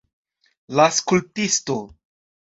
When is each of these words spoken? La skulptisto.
La 0.79 0.85
skulptisto. 0.99 1.75